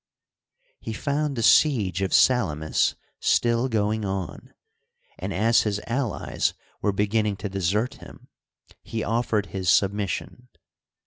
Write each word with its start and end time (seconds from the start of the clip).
He 0.79 0.93
found 0.93 1.35
the 1.35 1.43
siege 1.43 2.01
of 2.01 2.11
Salamis 2.11 2.95
still 3.19 3.69
going 3.69 4.03
on, 4.03 4.51
and, 5.19 5.31
as 5.31 5.61
his 5.61 5.79
allies 5.85 6.55
were 6.81 6.91
beginning 6.91 7.35
to 7.37 7.49
desert 7.49 7.93
him, 8.01 8.27
he 8.81 9.03
offered 9.03 9.45
his 9.53 9.69
submission. 9.69 10.47